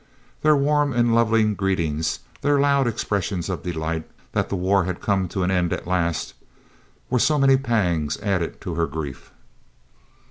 [0.41, 5.27] Their warm and loving greetings, their loud expressions of delight that the war had come
[5.27, 6.33] to an end at last,
[7.11, 9.31] were so many pangs added to her grief.